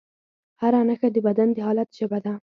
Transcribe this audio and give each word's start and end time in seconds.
هره 0.61 0.81
نښه 0.87 1.07
د 1.13 1.17
بدن 1.27 1.47
د 1.53 1.57
حالت 1.65 1.89
ژبه 1.99 2.19
ده. 2.25 2.33